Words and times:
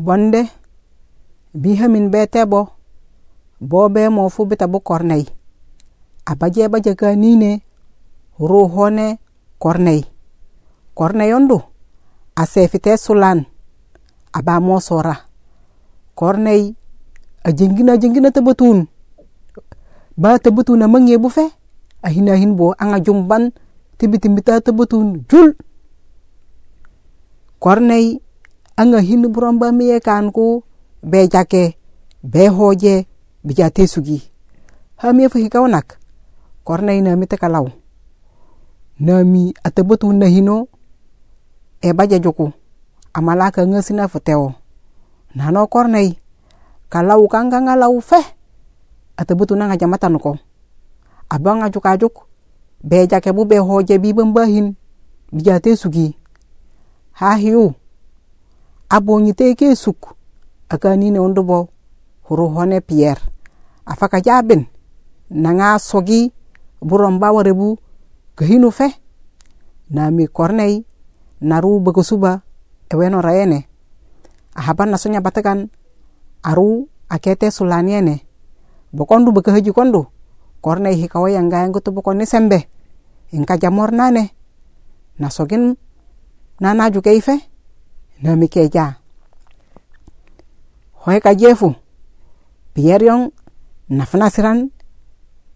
bonde 0.00 0.48
bihamin 1.54 2.08
be 2.10 2.26
tebo 2.26 2.60
bo 3.60 3.88
be 3.92 4.08
mo 4.08 4.28
fu 4.32 4.48
bita 4.48 4.66
bu 4.66 4.80
kornei. 4.80 5.28
Abaje 6.24 6.68
baje 6.72 6.94
ka 6.96 7.14
nine 7.16 7.60
ruhone 8.38 9.18
kornei. 9.58 10.04
Kornei 10.94 11.32
ondu 11.34 11.60
a 12.34 12.46
sefite 12.46 12.96
sulan 12.96 13.44
aba 14.32 14.60
mo 14.60 14.80
sora. 14.80 15.16
Kornei 16.14 16.74
a 17.44 17.52
jengina 17.52 17.96
jengina 18.00 18.30
tebetun 18.30 18.88
ba 20.16 20.38
tebetun 20.38 20.82
a 20.82 20.88
mangye 20.88 21.18
bu 21.18 21.28
fe 21.28 21.44
a 22.02 22.08
hina 22.08 22.36
hin 22.36 22.56
bo 22.56 22.74
anga 22.78 23.00
jumban 23.00 23.52
tibitimita 23.98 24.60
tebetun 24.60 25.24
jul. 25.28 25.52
Kornei 27.60 28.20
anga 28.80 29.00
hin 29.04 29.28
buron 29.28 29.60
ba 29.60 29.76
miye 29.76 30.00
kan 30.00 30.32
ku 30.32 30.64
be 31.04 31.28
jake 31.28 31.76
be 32.24 32.48
hoje 32.48 33.04
bija 33.44 33.68
tesugi. 33.68 34.24
Hamiye 34.96 35.28
fu 35.28 35.36
hikaw 35.38 35.68
nak 35.68 36.00
kornei 36.64 37.04
na 37.04 37.16
mite 37.16 37.36
kalaw 37.36 37.68
nami 39.00 39.52
atebetun 39.64 40.16
na 40.16 40.26
hino 40.32 40.68
e 41.80 41.92
baje 41.92 42.20
amalaka 43.12 43.66
ngasina 43.66 44.08
fu 44.08 44.20
tewo 44.20 44.54
nano 45.34 45.66
kornei 45.66 46.16
kalau 46.88 47.28
kanga 47.28 47.60
ngalau 47.60 48.00
fe 48.00 48.20
atebetun 49.16 49.58
na 49.58 49.68
ngajamatan 49.68 50.16
ko. 50.16 50.40
Abang 51.28 51.62
ajuk 51.62 51.84
ajuk 51.86 52.14
be 52.82 53.06
jake 53.06 53.32
bu 53.32 53.44
be 53.44 53.60
hoje 53.60 54.00
bi 54.00 54.16
bambahin 54.16 54.72
bija 55.32 55.60
tesugi. 55.60 56.16
Ha 57.20 57.36
hiu 57.36 57.74
abo 58.90 59.20
nyite 59.22 59.54
ke 59.54 59.72
suk. 59.78 60.18
Aka 60.68 60.98
nine 60.98 61.18
ondo 61.22 61.46
bo. 61.46 61.70
Huru 62.26 62.50
hone 62.50 62.82
pierre 62.82 63.22
afaka 63.86 64.20
jabin. 64.20 64.66
Nanga 65.30 65.78
sogi. 65.78 66.34
Buron 66.80 67.20
bawa 67.20 67.44
rebu 67.44 67.78
kahinu 68.34 68.70
fe. 68.70 68.90
Nami 69.90 70.26
kornei. 70.26 70.84
Naru 71.40 71.80
bago 71.80 72.02
suba 72.02 72.42
eweno 72.90 73.22
raene. 73.22 73.68
Ahaban 74.54 74.90
nasonya 74.90 75.22
batakan 75.22 75.70
aru 76.42 76.90
akete 77.08 77.50
sulaniene 77.50 78.26
bokondu 78.92 79.32
baka 79.32 79.52
haji 79.54 79.72
kondu. 79.72 80.06
Kornei 80.60 80.96
hikawa 81.00 81.30
yang 81.32 81.48
gaya 81.48 81.68
ngutu 81.70 81.88
bokoni 81.94 82.26
sembe. 82.26 82.68
Inka 83.32 83.56
jamor 83.56 83.94
nane. 83.94 84.34
Nasogin 85.16 85.76
nana 86.60 86.90
juga 86.92 87.12
ife 87.12 87.49
nami 88.22 88.48
keja 88.48 88.96
hoy 90.92 91.20
ka 91.20 91.34
jefu. 91.34 91.74
Piyer 92.74 93.02
yong 93.02 93.32
nafnasiran 93.88 94.70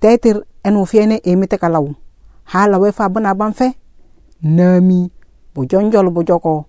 tetir 0.00 0.42
enu 0.64 0.86
fiene 0.86 1.20
emite 1.24 1.58
kalaw 1.58 1.86
hala 2.44 2.78
we 2.78 2.92
fa 2.92 3.08
bana 3.08 3.34
ban 3.34 3.52
fe 3.52 3.76
nami 4.42 5.10
bu 5.54 5.66
jonjol 5.66 6.10
bu 6.10 6.24
joko 6.24 6.64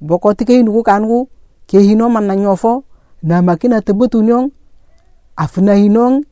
boko 0.00 0.34
tike 0.34 0.52
hinugu 0.52 0.82
kangu 0.82 1.28
ke 1.66 1.78
hino 1.78 2.08
man 2.08 2.26
na 2.26 2.36
nyofo. 2.36 2.84
Na 3.22 3.42
makina 3.42 3.82
tebetu 3.84 4.22
nyong 4.22 4.48
afna 5.36 5.74
hinong 5.74 6.24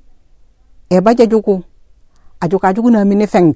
e 0.89 1.01
baja 1.01 1.27
juku 1.27 1.61
ajuka 2.41 2.73
juku 2.73 2.91
na 2.91 3.05
mine 3.05 3.27
feng. 3.27 3.53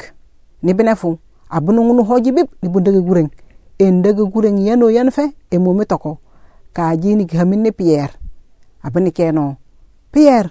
Ni 0.63 0.75
benefu 0.75 1.19
abunu 1.49 2.05
hoji 2.05 2.33
bib 2.33 2.47
ni 2.63 2.69
bundege 2.69 3.01
gureng 3.01 3.31
endege 3.83 4.23
gureng 4.33 4.59
yano 4.63 4.87
yan 4.97 5.11
fe 5.11 5.25
e 5.51 5.57
momi 5.59 5.85
toko 5.87 6.19
ka 6.73 6.97
jini 6.97 7.27
gamin 7.27 7.63
ni 7.63 7.71
pierre. 7.73 8.15
Abani 8.83 9.11
keno 9.13 9.57
pierre 10.13 10.51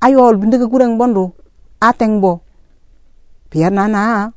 ayol 0.00 0.36
bindege 0.36 0.66
gureng 0.66 0.98
bondu 0.98 1.32
ateng 1.80 2.20
bo. 2.20 2.40
Pierre 3.50 3.74
nana 3.74 4.32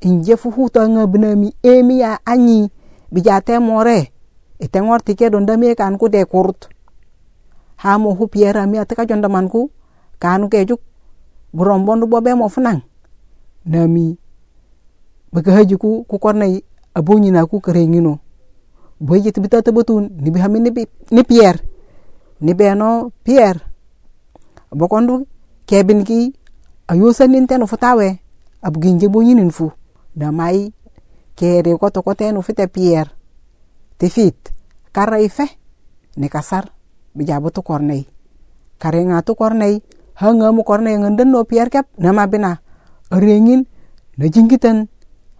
inje 0.00 0.36
fu 0.36 0.50
huta 0.50 0.88
nga 0.88 1.06
binami 1.06 1.54
emi 1.62 2.00
ya 2.00 2.20
anyi 2.24 2.70
bija 3.12 3.40
te 3.40 3.58
more 3.58 4.12
itengor 4.60 5.00
tike 5.02 5.30
don 5.30 5.46
dami 5.46 5.74
kan 5.74 5.98
ku 5.98 6.08
de 6.08 6.24
kurut 6.24 6.68
ha 7.82 7.98
mo 7.98 8.14
hu 8.14 8.28
pierre 8.28 8.66
mi 8.66 8.78
ataka 8.78 9.08
jonda 9.08 9.28
man 9.28 9.48
ku 9.48 9.70
kanu 10.20 10.48
ke 10.48 10.64
juk 10.68 10.80
burom 11.52 11.84
bondu 11.84 12.06
bo 12.06 12.20
be 12.20 12.32
mo 12.36 12.48
funang 12.48 12.80
nami 13.64 14.16
baga 15.32 15.52
haji 15.52 15.76
ku 15.76 16.04
ku 16.08 16.16
abonyinaku 16.94 17.60
karengino 17.60 18.18
boije 19.00 19.32
tibi 19.32 19.48
tata 19.48 19.72
botun 19.72 20.12
nibi 20.20 20.38
hami 20.40 20.60
nibi 20.60 20.86
ni 21.10 21.24
pier. 21.24 21.56
Nibi 22.40 22.64
ano 22.68 23.12
pier. 23.24 23.56
Bokondu 24.72 25.26
kebin 25.66 26.04
ki 26.04 26.32
ayosanin 26.88 27.48
tenu 27.48 27.66
futawe. 27.66 28.20
Abginje 28.62 29.08
bonyinin 29.08 29.50
fu 29.50 29.72
damai 30.12 30.72
kere 31.34 31.72
koto 31.80 32.02
kotenu 32.02 32.42
fite 32.42 32.68
pier. 32.68 33.08
Tifit 33.98 34.52
kara 34.92 35.20
ife 35.20 35.48
ni 36.16 36.28
kasar 36.28 36.68
bijabu 37.16 37.50
tu 37.50 37.62
kornei. 37.62 38.06
Kare 38.78 39.04
ngatu 39.04 39.34
kornei 39.34 39.80
hangamu 40.14 40.64
kornei 40.64 40.96
ngenden 41.00 41.32
no 41.32 41.44
pier 41.44 41.68
kep 41.72 41.88
nama 41.98 42.26
bina. 42.26 42.60
Arengin 43.10 43.64
na 44.16 44.28
jingkitan 44.28 44.88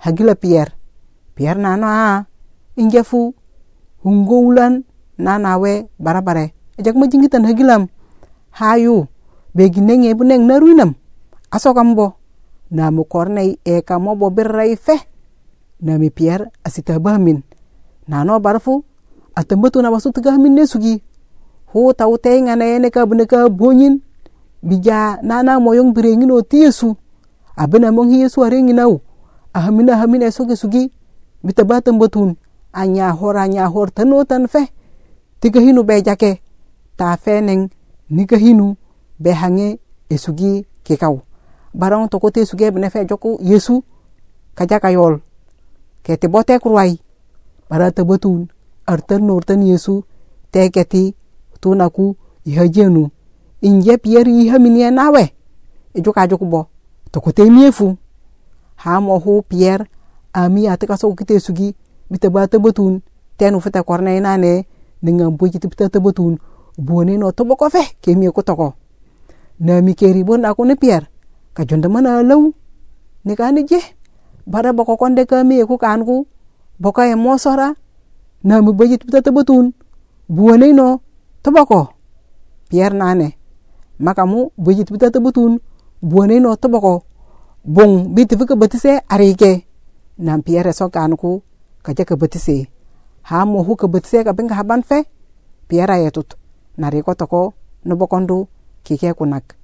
hagila 0.01 0.35
pier 0.35 0.80
biyar 1.41 1.57
nana 1.57 1.89
ah, 1.89 2.17
injafu 2.77 3.33
hungoulan 4.05 4.85
nanawe 5.17 5.89
barabare. 5.97 6.53
Ejak 6.77 6.93
majingitan 7.01 7.49
hagilam. 7.49 7.89
Hayu 8.53 9.09
begineng 9.57 10.05
ebuneng 10.05 10.45
naruinam. 10.45 10.93
Asokambo 11.49 12.21
namu 12.69 13.09
kornei 13.09 13.57
eka 13.65 13.97
mobo 13.97 14.29
birrai 14.29 14.77
fe. 14.77 15.01
Nami 15.81 16.13
piyar 16.13 16.53
asitahbamin 16.61 17.41
nano 18.05 18.37
barfu 18.37 18.85
atambatu 19.33 19.81
na 19.81 19.89
wasu 19.89 20.13
tagahmin 20.13 20.53
ne 20.53 20.69
sugi. 20.69 21.01
Ho 21.73 21.89
tau 21.97 22.21
tenga 22.21 22.53
na 22.53 22.69
ene 22.69 22.93
ka 22.93 23.09
bune 23.09 23.25
ka 23.25 23.49
bonyin 23.49 24.05
bija 24.61 25.17
nana 25.25 25.57
moyong 25.57 25.97
birengin 25.97 26.29
o 26.37 26.45
tiyesu 26.45 27.01
abena 27.57 27.89
mong 27.89 28.13
hiyesu 28.13 28.45
arengin 28.45 28.77
au. 28.77 29.01
Ahamina 29.57 29.97
hamina 29.97 30.29
esoge 30.29 30.53
sugi 30.53 30.93
bita 31.43 31.65
batam 31.65 31.99
batun 31.99 32.37
anya 32.73 33.13
hor 33.13 33.37
anya 33.37 33.67
hor 33.67 33.91
tano 33.91 34.25
tan 34.25 34.47
fe 34.47 34.69
tiga 35.41 35.61
hinu 35.61 35.83
be 35.83 36.03
jake. 36.03 36.41
Ta 36.97 37.17
fe 37.17 37.41
neng. 37.41 37.71
Niga 38.11 38.37
hinu. 38.37 38.77
Be 39.19 39.31
hange 39.33 39.79
esugi 40.11 40.67
kekau 40.85 41.23
barang 41.75 42.09
toko 42.11 42.31
te 42.31 42.45
sugi 42.45 42.71
bene 42.71 42.91
fe 42.91 43.05
joko 43.09 43.39
yesu. 43.41 43.83
Kaja 44.55 44.81
kayol. 44.81 45.21
Kete 46.03 46.29
bote 46.29 46.59
kurwai 46.59 46.99
bara 47.69 47.93
ta 47.93 48.05
batun 48.05 48.49
artan 48.87 49.27
nortan 49.27 49.63
yesu. 49.63 50.05
Te 50.51 50.69
keti 50.71 51.15
tunaku 51.61 52.17
ihajenu 52.45 53.11
inje 53.63 53.97
pier 53.99 54.29
ihaminia 54.29 54.91
nawe. 54.91 55.33
Ejoka 55.95 56.27
joko 56.29 56.45
bo. 56.45 56.67
Toko 57.11 57.33
te 57.33 57.51
miefu. 57.51 57.97
Ha 58.77 59.01
mo 59.01 59.19
hu 59.19 59.43
pier 59.43 59.87
ami 60.33 60.69
atika 60.69 60.97
so 60.97 61.15
kite 61.15 61.41
sugi 61.41 61.75
bita 62.11 62.31
ba 62.31 62.47
tabetun 62.47 63.03
tenu 63.37 63.61
fita 63.61 63.83
korne 63.83 64.21
nane 64.21 64.67
dengan 65.03 65.31
boji 65.37 65.59
bita 65.59 65.89
tabetun 65.89 66.39
buone 66.79 67.19
no 67.19 67.33
tobo 67.33 67.57
ko 67.57 67.71
fe 67.71 67.83
ke 68.03 68.15
mi 68.17 68.31
ko 68.31 68.43
toko. 68.43 68.75
Na 69.61 69.81
mi 69.81 69.95
keri 69.95 70.25
bon 70.25 70.45
aku 70.45 70.65
ne 70.65 70.77
pier. 70.77 71.11
Ka 71.55 71.65
jonda 71.65 71.89
mana 71.89 72.23
law 72.23 72.49
ni 73.25 73.37
ka 73.37 73.53
ni 73.53 73.65
je. 73.67 73.81
Bara 74.47 74.73
boko 74.73 74.97
konde 74.97 75.27
ka 75.27 75.45
mi 75.45 75.61
ko 75.67 75.79
kan 75.79 76.05
ku 76.05 76.27
boka 76.79 77.07
e 77.07 77.15
mo 77.15 77.37
sora. 77.39 77.75
Na 78.45 78.61
mi 78.63 78.73
bita 78.73 79.23
tabetun 79.23 79.73
buone 80.29 80.73
no 80.73 81.01
tobo 81.43 81.67
ko. 81.67 81.89
Pier 82.71 82.95
nane 82.95 83.37
makamu 83.99 84.51
bita 84.57 85.11
tabetun 85.11 85.59
buone 86.03 86.41
no 86.41 86.57
tobo 86.57 86.81
ko. 86.81 86.95
Bong 87.61 88.17
biti 88.17 88.37
fika 88.41 88.57
batise 88.57 89.05
arike 89.09 89.69
nan 90.27 90.43
piyere 90.45 90.73
so 90.73 90.89
kan 90.95 91.17
ku 91.17 91.43
kaje 91.85 92.05
ka 92.05 92.15
betise 92.21 92.69
ha 93.29 93.39
mo 93.51 93.65
hu 93.67 93.73
ka 93.81 93.87
betise 93.93 94.25
ka 94.27 94.33
benga 94.37 94.55
haban 94.55 94.83
fe 94.83 94.99
piera 95.69 95.97
yetut. 96.03 96.35
Na 96.77 96.91
ko 96.91 97.15
toko 97.15 97.55
no 97.85 97.97
bokondu 97.97 98.49
kike 98.85 99.15
kunak. 99.19 99.57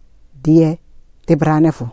Die 0.44 0.78
te 1.26 1.34
brane 1.36 1.72
fu 1.72 1.86